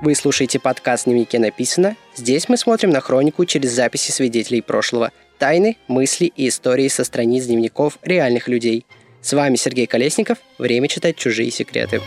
[0.00, 1.96] Вы слушаете подкаст «Дневнике написано».
[2.14, 7.46] Здесь мы смотрим на хронику через записи свидетелей прошлого, тайны, мысли и истории со страниц
[7.46, 8.86] дневников реальных людей.
[9.20, 10.38] С вами Сергей Колесников.
[10.56, 12.00] Время читать чужие секреты.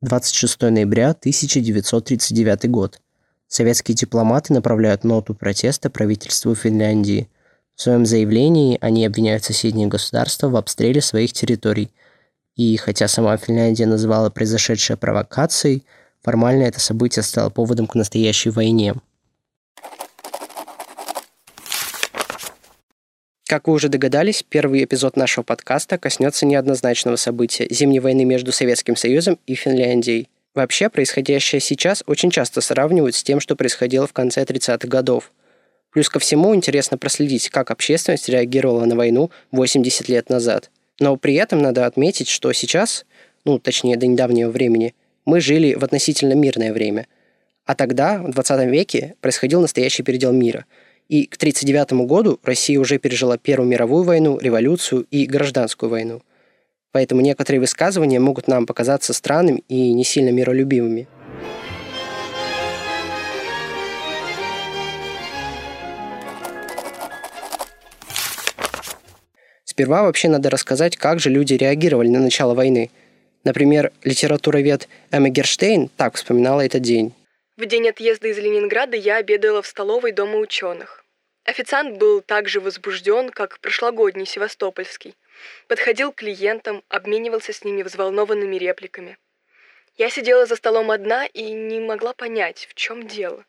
[0.00, 2.98] 26 ноября 1939 год.
[3.58, 7.28] Советские дипломаты направляют ноту протеста правительству Финляндии.
[7.74, 11.90] В своем заявлении они обвиняют соседние государства в обстреле своих территорий.
[12.54, 15.82] И хотя сама Финляндия называла произошедшее провокацией,
[16.22, 18.94] формально это событие стало поводом к настоящей войне–
[23.48, 28.94] Как вы уже догадались, первый эпизод нашего подкаста коснется неоднозначного события– зимней войны между Советским
[28.94, 30.28] Союзом и Финляндией.
[30.58, 35.30] Вообще, происходящее сейчас очень часто сравнивают с тем, что происходило в конце 30-х годов.
[35.92, 40.72] Плюс ко всему интересно проследить, как общественность реагировала на войну 80 лет назад.
[40.98, 43.06] Но при этом надо отметить, что сейчас,
[43.44, 47.06] ну, точнее, до недавнего времени, мы жили в относительно мирное время.
[47.64, 50.64] А тогда, в 20 веке, происходил настоящий передел мира–
[51.08, 56.20] и к 1939 году Россия уже пережила Первую мировую войну, революцию и гражданскую войну.
[56.98, 61.06] Поэтому некоторые высказывания могут нам показаться странными и не сильно миролюбивыми.
[69.64, 72.90] Сперва вообще надо рассказать, как же люди реагировали на начало войны.
[73.44, 77.14] Например, литературовед Эмма Герштейн так вспоминала этот день.
[77.56, 81.04] В день отъезда из Ленинграда я обедала в столовой Дома ученых.
[81.44, 85.14] Официант был так же возбужден, как прошлогодний севастопольский.
[85.66, 89.18] Подходил к клиентам, обменивался с ними взволнованными репликами.
[89.96, 93.44] Я сидела за столом одна и не могла понять, в чем дело.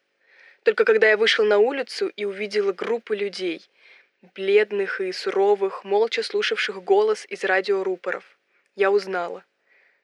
[0.63, 3.69] Только когда я вышла на улицу и увидела группу людей,
[4.35, 8.23] бледных и суровых, молча слушавших голос из радиорупоров,
[8.75, 9.45] я узнала.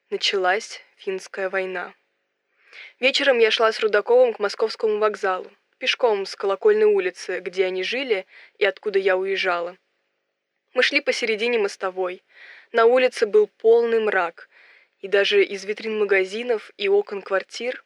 [0.08, 1.94] Началась финская война.
[3.00, 8.26] Вечером я шла с Рудаковым к московскому вокзалу, пешком с колокольной улицы, где они жили
[8.58, 9.76] и откуда я уезжала.
[10.76, 12.22] Мы шли посередине мостовой.
[12.70, 14.50] На улице был полный мрак,
[15.00, 17.82] и даже из витрин магазинов и окон квартир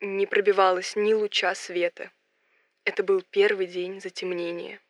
[0.00, 2.10] не пробивалось ни луча света.
[2.86, 4.80] Это был первый день затемнения.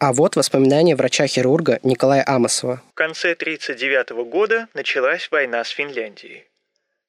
[0.00, 2.82] А вот воспоминания врача-хирурга Николая Амосова.
[2.90, 6.48] В конце 1939 года началась война с Финляндией.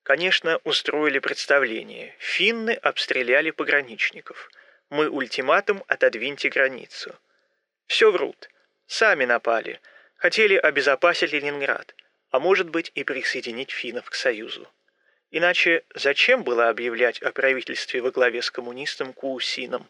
[0.03, 2.13] Конечно, устроили представление.
[2.19, 4.51] Финны обстреляли пограничников.
[4.91, 7.15] Мы ультиматум отодвиньте границу.
[7.87, 8.49] Все врут.
[8.87, 9.79] Сами напали.
[10.15, 11.95] Хотели обезопасить Ленинград.
[12.29, 14.67] А может быть и присоединить финнов к Союзу.
[15.29, 19.87] Иначе зачем было объявлять о правительстве во главе с коммунистом Куусином?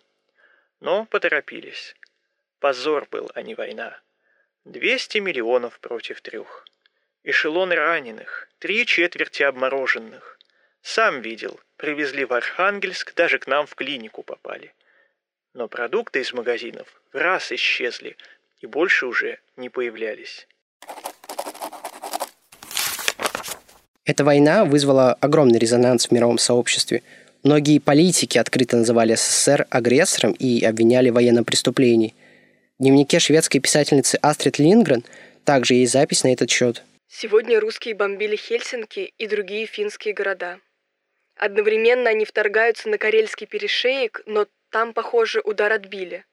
[0.80, 1.96] Но поторопились.
[2.60, 4.00] Позор был, а не война.
[4.66, 6.66] 200 миллионов против трех.
[7.26, 10.40] Эшелон раненых, три четверти обмороженных.
[10.82, 14.74] Сам видел, привезли в Архангельск, даже к нам в клинику попали.
[15.54, 18.18] Но продукты из магазинов в раз исчезли
[18.64, 20.48] и больше уже не появлялись.
[24.06, 27.04] Эта война вызвала огромный резонанс в мировом сообществе.
[27.44, 32.16] Многие политики открыто называли СССР агрессором и обвиняли в военном преступлении.
[32.80, 35.04] В дневнике шведской писательницы Астрид Лингрен
[35.46, 36.82] также есть запись на этот счет–
[37.16, 40.60] Сегодня русские бомбили Хельсинки и другие финские города.
[41.36, 46.26] Одновременно они вторгаются на Карельский перешеек, но там, похоже, удар отбили.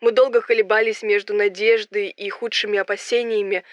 [0.00, 3.64] Мы долго колебались между надеждой и худшими опасениями,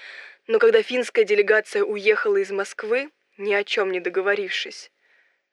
[0.45, 4.91] но когда финская делегация уехала из Москвы, ни о чем не договорившись,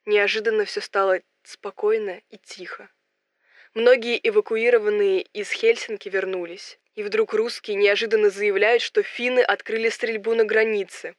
[0.05, 2.89] неожиданно все стало спокойно и тихо.
[3.73, 6.79] Многие эвакуированные из Хельсинки вернулись.
[6.95, 11.15] И вдруг русские неожиданно заявляют, что финны открыли стрельбу на границе.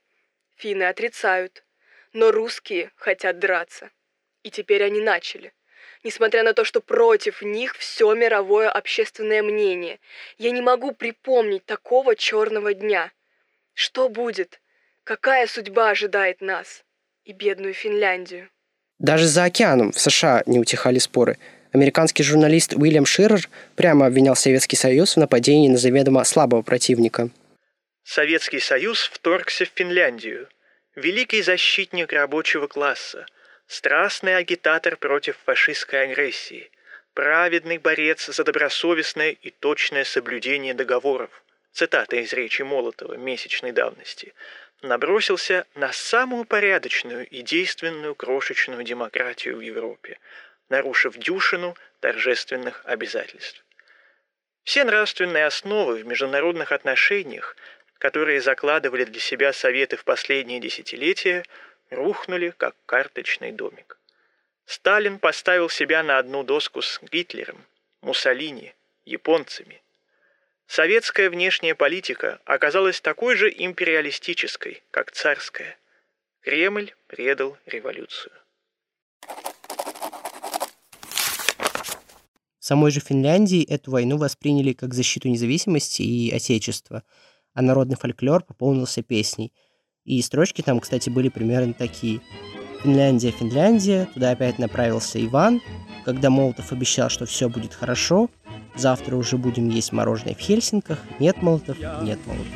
[0.54, 1.64] Финны отрицают.
[2.14, 3.90] Но русские хотят драться.
[4.42, 5.52] И теперь они начали.
[6.06, 9.98] Несмотря на то, что против них все мировое общественное мнение.
[10.38, 13.10] Я не могу припомнить такого черного дня.
[13.74, 14.60] Что будет?
[15.02, 16.84] Какая судьба ожидает нас?
[17.24, 18.48] И бедную Финляндию.
[19.00, 21.38] Даже за океаном в США не утихали споры–
[21.72, 27.28] Американский журналист Уильям Ширер прямо обвинял Советский Союз в нападении на заведомо слабого противника.
[28.02, 30.48] Советский Союз вторгся в Финляндию.
[30.94, 33.26] Великий защитник рабочего класса,
[33.66, 36.70] страстный агитатор против фашистской агрессии,
[37.14, 41.30] праведный борец за добросовестное и точное соблюдение договоров.
[41.72, 44.34] Цитата из речи Молотова месячной давности
[44.82, 50.18] набросился на самую порядочную и действенную крошечную демократию в Европе–
[50.68, 53.64] нарушив дюшину торжественных обязательств.
[54.64, 57.56] Все нравственные основы в международных отношениях,
[57.98, 61.44] которые закладывали для себя Советы в последние десятилетия,
[61.90, 63.98] рухнули, как карточный домик.
[64.64, 67.64] Сталин поставил себя на одну доску с Гитлером,
[68.02, 68.74] Муссолини,
[69.04, 69.80] японцами.
[70.66, 75.78] Советская внешняя политика оказалась такой же империалистической, как царская.
[76.40, 78.32] Кремль предал революцию.
[82.58, 87.04] В самой же Финляндии эту войну восприняли как защиту независимости и отечества,
[87.54, 89.52] а народный фольклор пополнился песней.
[90.06, 92.20] И строчки там, кстати, были примерно такие.
[92.82, 95.60] Финляндия, Финляндия, туда опять направился Иван,
[96.04, 98.30] когда Молотов обещал, что все будет хорошо,
[98.76, 102.46] завтра уже будем есть мороженое в Хельсинках, нет Молотов, нет Молотов.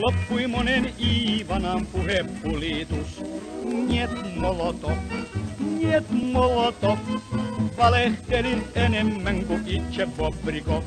[0.00, 3.20] Loppui monen Iivanan puhepulitus.
[3.64, 4.96] Niet molotov,
[5.78, 6.98] niet molotov.
[7.76, 10.82] Valehtelin enemmän kuin itse Bobrikov.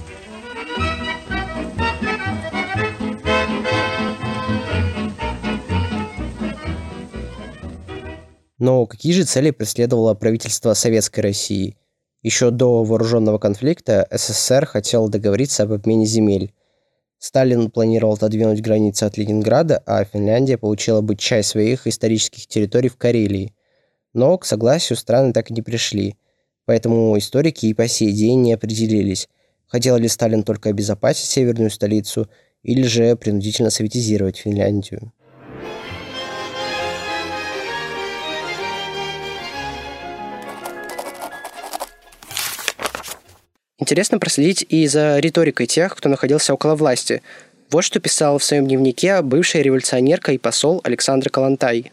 [8.60, 11.76] Но какие же цели преследовало правительство Советской России?
[12.24, 16.54] Еще до вооруженного конфликта СССР хотел договориться об обмене земель.
[17.20, 22.98] Сталин планировал отодвинуть границы от Ленинграда, а Финляндия получила бы часть своих исторических территорий в
[22.98, 23.54] Карелии.
[24.14, 26.16] Но к согласию страны так и не пришли.
[26.66, 29.30] Поэтому историки и по сей день не определились,
[29.68, 32.28] хотел ли Сталин только обезопасить северную столицу
[32.64, 35.12] или же принудительно советизировать Финляндию.
[43.78, 47.22] Интересно проследить и за риторикой тех, кто находился около власти.
[47.70, 51.92] Вот что писала в своем дневнике бывшая революционерка и посол Александра Калантай.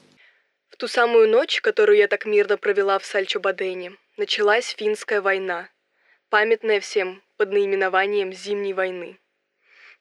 [0.70, 5.70] В ту самую ночь, которую я так мирно провела в Сальчо-Бадене, началась финская война,
[6.28, 9.18] памятная всем под наименованием Зимней войны.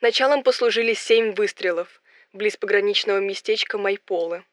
[0.02, 2.02] Началом послужили семь выстрелов
[2.34, 4.44] близ пограничного местечка Майполы.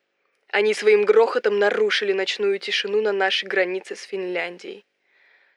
[0.48, 4.84] Они своим грохотом нарушили ночную тишину на нашей границе с Финляндией.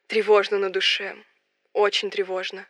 [0.07, 1.15] Тревожно на душе,
[1.74, 2.68] очень тревожно.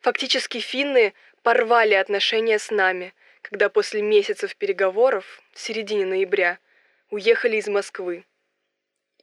[0.00, 6.58] Фактически финны порвали отношения с нами, когда после месяцев переговоров в середине ноября
[7.10, 8.24] уехали из Москвы,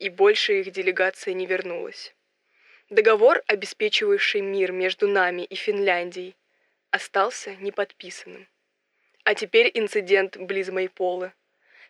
[0.01, 2.13] и больше их делегация не вернулась.
[2.89, 6.36] Договор, обеспечивающий мир между нами и Финляндией,
[6.89, 8.48] остался неподписанным.
[9.24, 11.31] А теперь инцидент близ Майполы.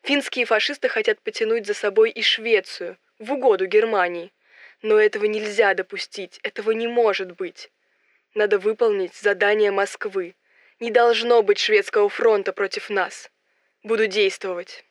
[0.03, 4.31] Финские фашисты хотят потянуть за собой и Швецию в угоду Германии–
[4.81, 7.71] но этого нельзя допустить, этого не может быть.
[8.33, 10.35] Надо выполнить задание Москвы.
[10.79, 13.29] Не должно быть шведского фронта против нас.
[13.83, 14.83] Буду действовать.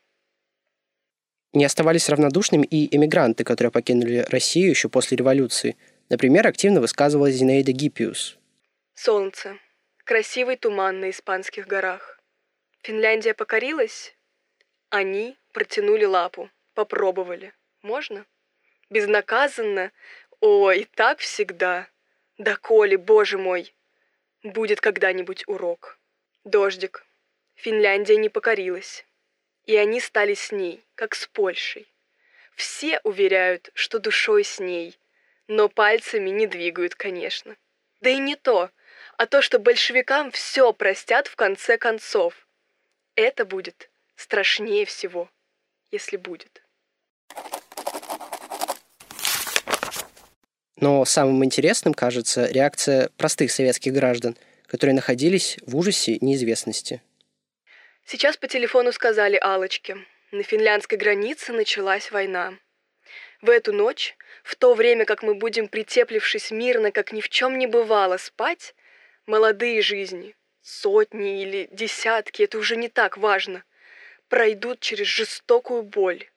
[1.52, 5.76] Не оставались равнодушными и эмигранты, которые покинули Россию еще после революции.
[6.08, 8.38] Например, активно высказывалась Зинаида Гиппиус.
[8.94, 9.58] Солнце.
[10.04, 12.20] Красивый туман на испанских горах.
[12.82, 14.14] Финляндия покорилась?
[14.90, 17.52] Они протянули лапу, попробовали.
[17.82, 18.26] Можно?
[18.90, 19.92] безнаказанно.
[20.40, 21.88] Ой, так всегда.
[22.38, 23.74] Да коли, боже мой,
[24.42, 25.98] будет когда-нибудь урок.
[26.44, 27.06] Дождик.
[27.54, 29.04] Финляндия не покорилась.
[29.70, 31.86] И они стали с ней, как с Польшей.
[32.56, 34.98] Все уверяют, что душой с ней,
[35.46, 37.54] но пальцами не двигают, конечно.
[38.00, 38.70] Да и не то,
[39.16, 42.48] а то, что большевикам все простят в конце концов.
[43.14, 45.30] Это будет страшнее всего,
[45.92, 46.64] если будет.
[50.74, 54.36] Но самым интересным кажется реакция простых советских граждан,
[54.66, 57.02] которые находились в ужасе неизвестности.
[58.12, 59.96] Сейчас по телефону сказали Алочке,
[60.32, 62.58] на финляндской границе началась война.
[63.40, 67.56] В эту ночь, в то время как мы будем, притеплившись мирно, как ни в чем
[67.56, 68.74] не бывало, спать,
[69.26, 73.62] молодые жизни, сотни или десятки, это уже не так важно,
[74.28, 76.28] пройдут через жестокую боль,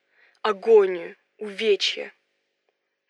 [0.42, 2.14] агонию, увечья,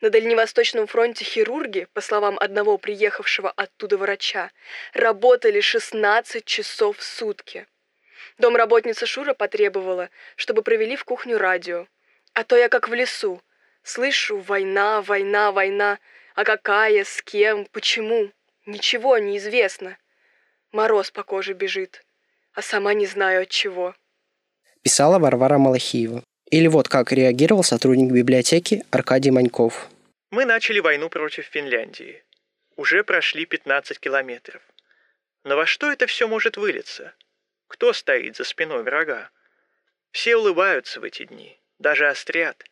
[0.00, 4.52] на Дальневосточном фронте хирурги, по словам одного приехавшего оттуда врача,
[4.94, 7.66] работали 16 часов в сутки.
[8.38, 11.86] Домработница Шура потребовала, чтобы провели в кухню радио.
[12.32, 13.42] А то я как в лесу.
[13.82, 15.98] Слышу «война, война, война».
[16.34, 18.32] А какая, с кем, почему?
[18.66, 19.96] Ничего не известно.
[20.72, 22.04] Мороз по коже бежит,
[22.54, 23.94] а сама не знаю от чего.
[24.82, 26.24] Писала Варвара Малахиева.
[26.50, 29.88] Или вот как реагировал сотрудник библиотеки Аркадий Маньков.
[30.30, 32.24] Мы начали войну против Финляндии.
[32.76, 34.62] Уже прошли 15 километров.
[35.44, 37.14] Но во что это все может вылиться?
[37.74, 39.30] Кто стоит за спиной врага?
[40.12, 42.62] Все улыбаются в эти дни, даже острят,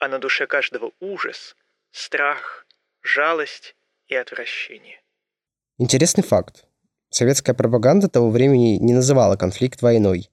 [0.00, 1.54] а на душе каждого ужас,
[1.92, 2.66] страх,
[3.00, 3.76] жалость
[4.08, 5.00] и отвращение.
[5.78, 6.64] Интересный факт.
[7.10, 10.28] Советская пропаганда того времени не называла конфликт войной,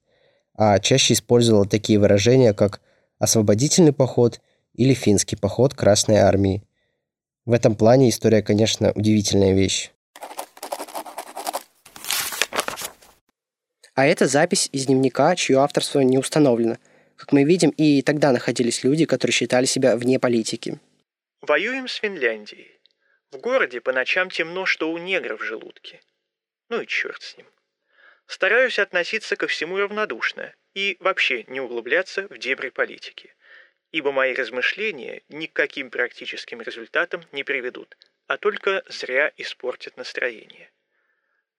[0.54, 2.80] а чаще использовала такие выражения, как
[3.20, 4.40] «освободительный поход»
[4.74, 6.64] или «финский поход Красной Армии».
[7.44, 9.92] В этом плане история, конечно, удивительная вещь.
[13.94, 16.78] А это запись из дневника, чье авторство не установлено.
[17.16, 20.80] Как мы видим, и тогда находились люди, которые считали себя вне политики.
[21.42, 22.80] Воюем с Финляндией.
[23.30, 26.00] В городе по ночам темно, что у негров в желудке.
[26.68, 27.46] Ну и черт с ним.
[28.26, 33.34] Стараюсь относиться ко всему равнодушно и вообще не углубляться в дебри политики,
[33.90, 37.96] ибо мои размышления ни к каким практическим результатам не приведут,
[38.26, 40.70] а только зря испортят настроение.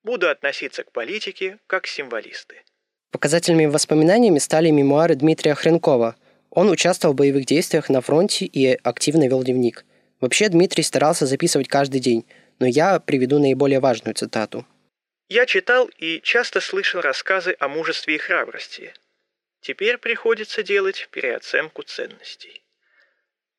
[0.04, 2.62] Буду относиться к политике как символисты.
[3.12, 6.16] Показательными воспоминаниями стали мемуары Дмитрия Хренкова.
[6.50, 9.86] Он участвовал в боевых действиях на фронте и активно вел дневник.
[10.20, 12.26] Вообще Дмитрий старался записывать каждый день,
[12.60, 14.66] но я приведу наиболее важную цитату.
[15.30, 18.94] Я читал и часто слышал рассказы о мужестве и храбрости.
[19.62, 22.63] Теперь приходится делать переоценку ценностей.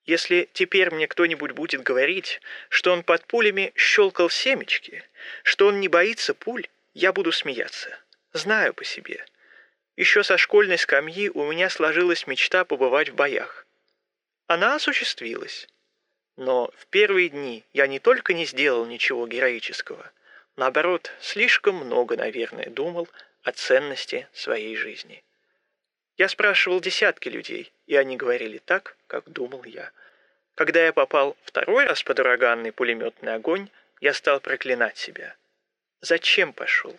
[0.07, 5.03] Если теперь мне кто-нибудь будет говорить, что он под пулями щелкал семечки,
[5.43, 7.99] что он не боится пуль, я буду смеяться.
[8.33, 9.25] Знаю по себе.
[9.97, 13.67] Еще со школьной скамьи у меня сложилась мечта побывать в боях.
[14.47, 15.69] Она осуществилась.
[16.37, 20.11] Но в первые дни я не только не сделал ничего героического,
[20.57, 23.09] наоборот, слишком много, наверное, думал
[23.43, 25.23] о ценности своей жизни.
[26.17, 29.91] Я спрашивал десятки людей, и они говорили так, как думал я.
[30.55, 33.69] Когда я попал второй раз под ураганный пулеметный огонь,
[34.01, 35.35] я стал проклинать себя.
[36.01, 36.97] Зачем пошел?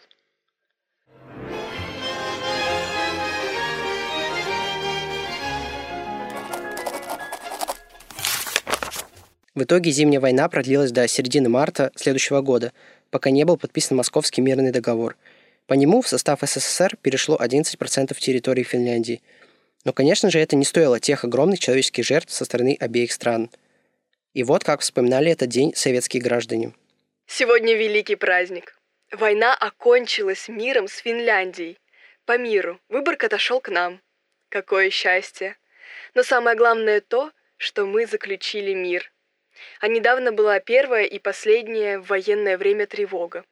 [9.53, 12.74] В итоге зимняя война продлилась до середины марта следующего года,
[13.12, 15.15] пока не был подписан Московский мирный договор–
[15.67, 19.22] по нему в состав СССР перешло 11% территории Финляндии.
[19.84, 23.50] Но, конечно же, это не стоило тех огромных человеческих жертв со стороны обеих стран.
[24.34, 26.74] И вот как вспоминали этот день советские граждане.
[27.25, 28.79] Сегодня великий праздник.
[29.12, 31.79] Война окончилась миром с Финляндией.
[32.25, 32.79] По миру.
[32.89, 34.01] Выборг отошел к нам.
[34.50, 35.57] Какое счастье.
[36.13, 39.12] Но самое главное то, что мы заключили мир.
[39.79, 43.45] А недавно была первая и последняя в военное время тревога.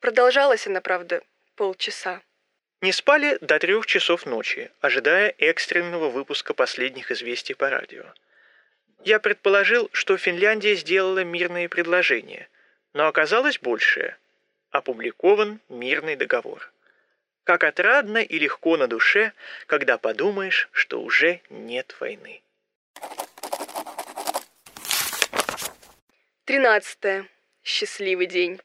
[0.00, 1.22] Продолжалась она, правда,
[1.60, 2.22] полчаса.
[2.80, 8.06] Не спали до трех часов ночи, ожидая экстренного выпуска последних известий по радио.
[9.04, 12.48] Я предположил, что Финляндия сделала мирные предложения,
[12.94, 14.16] но оказалось большее.
[14.70, 16.72] Опубликован мирный договор.
[17.44, 19.34] Как отрадно и легко на душе,
[19.66, 22.40] когда подумаешь, что уже нет войны.
[26.46, 27.28] 13.
[27.62, 28.62] Счастливый день.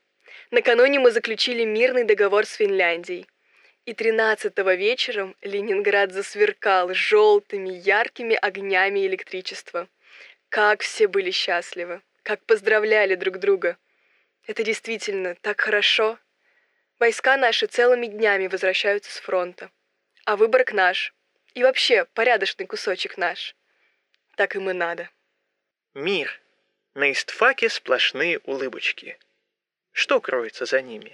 [0.56, 3.28] Накануне мы заключили мирный договор с Финляндией.
[3.86, 9.90] И 13-го вечером Ленинград засверкал желтыми, яркими огнями электричества.
[10.48, 13.78] Как все были счастливы, как поздравляли друг друга.
[14.48, 16.18] Это действительно так хорошо.
[17.00, 19.70] Войска наши целыми днями возвращаются с фронта.
[20.24, 21.14] А выборг наш.
[21.54, 23.58] И вообще порядочный кусочек наш.
[24.38, 25.10] Так им и надо.
[25.94, 26.40] Мир.
[26.94, 29.18] На истфаке сплошные улыбочки.
[29.96, 31.14] Что кроется за ними?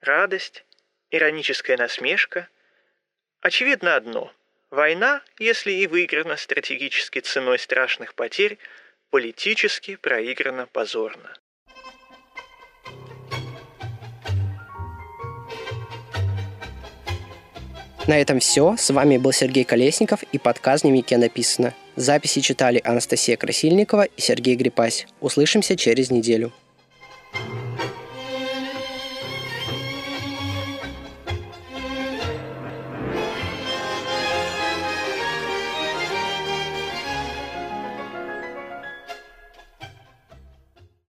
[0.00, 0.64] Радость?
[1.10, 2.48] Ироническая насмешка?
[3.40, 4.32] Очевидно одно.
[4.70, 8.58] Война, если и выиграна стратегически ценой страшных потерь,
[9.10, 11.34] политически проиграна позорно.
[18.06, 18.76] На этом все.
[18.78, 21.74] С вами был Сергей Колесников и подкаст «Дневнике написано».
[21.96, 25.08] Записи читали Анастасия Красильникова и Сергей Грипась.
[25.18, 26.52] Услышимся через неделю.